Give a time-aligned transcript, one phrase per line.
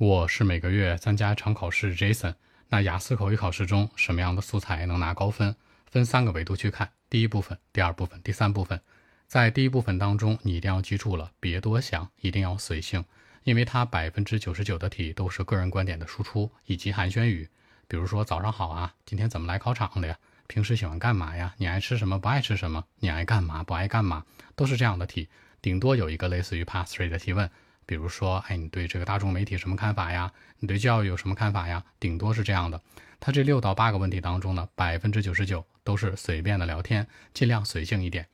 [0.00, 2.34] 我是每个月参加常考试，Jason。
[2.70, 5.54] 那雅思口语考试中，什么样的素材能拿高分？
[5.90, 8.80] 分三个维度去看：第一部分、第二部分、第三部分。
[9.26, 13.04] 在第一部分当中，你一定要记住了，别多想，一定要随性，
[13.42, 17.50] 因为它百分之九十九的题都是个人观点的输出以及寒暄语。
[17.86, 20.16] 比如说早上好啊，今天怎么来考场的呀？
[20.46, 21.54] 平时喜欢干嘛呀？
[21.58, 22.18] 你爱吃什么？
[22.18, 22.82] 不爱吃什么？
[23.00, 23.62] 你爱干嘛？
[23.62, 24.24] 不爱干嘛？
[24.56, 25.28] 都是这样的题，
[25.60, 27.50] 顶多有一个类似于 Pass Three 的提问。
[27.90, 30.30] 比如说，哎，你对这个大众媒体什么看法呀？
[30.60, 31.84] 你对教育有什么看法呀？
[31.98, 32.80] 顶多是这样的。
[33.18, 38.28] 他这六到八个问题当中呢，百分之九十九都是随便的聊天，尽量随性一点。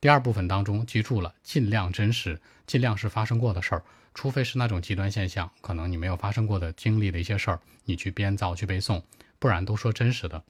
[0.00, 9.02] 第二部分当中，记住了，尽量真实，尽量是发生过的事儿，除非是那种极端现象，可能你没有发生过的经历的一些事儿，你去编造去背诵，
[9.38, 10.42] 不然都说真实的。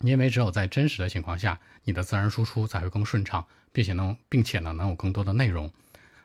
[0.00, 5.70] 因为只有在真实的情况下，你的自然输出才会更顺畅，并且能，并且呢，能有更多的内容。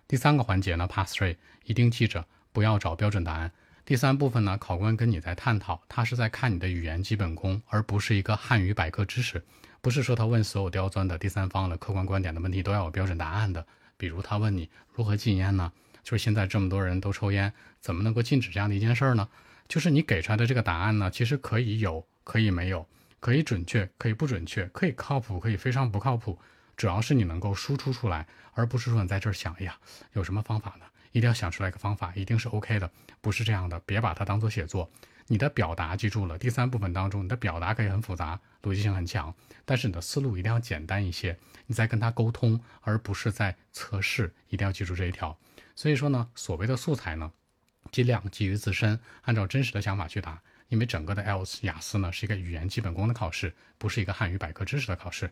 [0.08, 3.52] 第三个环节呢，Pass Three，一定记着不要找标准答案。
[3.84, 9.44] 第三部分呢，考官跟你在探讨，他是在看你的语言基本功，而不是一个汉语百科知识。
[9.82, 13.66] 不是说他问所有刁钻的第三方的客观观点的问题都要有标准答案的。
[13.98, 15.72] 比如他问你如何禁烟呢？
[16.04, 19.28] 就是现在这么多人都抽烟，怎么能够禁止这样的一件事儿呢？
[19.68, 22.88] 就是你给出来的这个答案呢，其实可以有，可以没有，
[23.20, 26.38] 可以准确，可以不准确，可以靠谱，可以非常不靠谱。
[26.76, 29.78] 主要是你能够输出出来，而不是说你在这儿想，哎呀，
[30.14, 30.86] 有什么方法呢？
[31.12, 33.80] 一定要想出来一个方法，一定是 OK 的，不是这样的。
[33.86, 34.92] 别把它当做写作，
[35.28, 36.38] 你的表达记住了。
[36.38, 41.38] 第三部分当中，你的表达可以很复杂，逻辑性很强，但是你的思路一定要简单一些。
[41.68, 45.38] 你在跟他沟通，而不是在测试，一定要记住这一条。
[45.74, 47.32] 所以说呢，所谓的素材呢，
[47.92, 55.32] 尽量基于自身，按照真实的想法去答，因为整个的 IELTS 雅思呢是一个语言基本功的考试，不是一个汉语百科知识的考试。